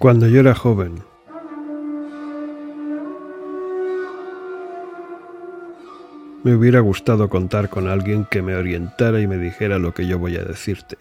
[0.00, 1.02] Cuando yo era joven,
[6.42, 10.18] me hubiera gustado contar con alguien que me orientara y me dijera lo que yo
[10.18, 10.96] voy a decirte.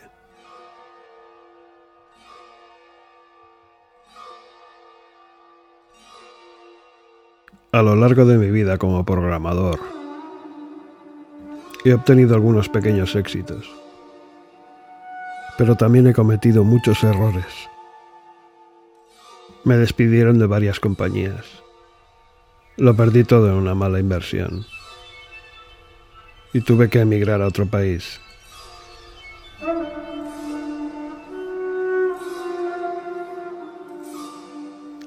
[7.72, 9.80] A lo largo de mi vida como programador,
[11.86, 13.74] he obtenido algunos pequeños éxitos,
[15.58, 17.70] pero también he cometido muchos errores.
[19.64, 21.46] Me despidieron de varias compañías.
[22.78, 24.66] Lo perdí todo en una mala inversión.
[26.54, 28.22] Y tuve que emigrar a otro país.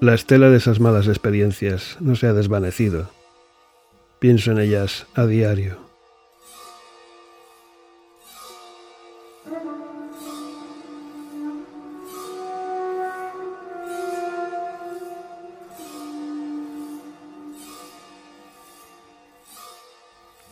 [0.01, 3.09] La estela de esas malas experiencias no se ha desvanecido.
[4.19, 5.92] Pienso en ellas a diario.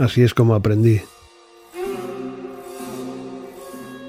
[0.00, 1.02] Así es como aprendí.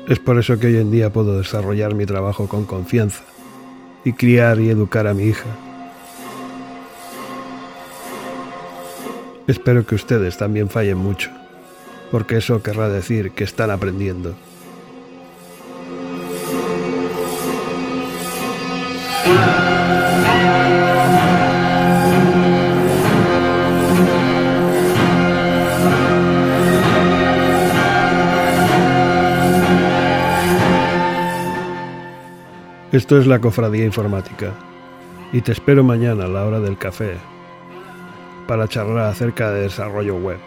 [0.08, 3.24] Es por eso que hoy en día puedo desarrollar mi trabajo con confianza
[4.06, 5.50] y criar y educar a mi hija.
[9.48, 11.30] Espero que ustedes también fallen mucho,
[12.10, 14.34] porque eso querrá decir que están aprendiendo.
[32.92, 34.52] Esto es la Cofradía Informática
[35.32, 37.16] y te espero mañana a la hora del café
[38.50, 40.40] para charlar acerca de desarrollo web.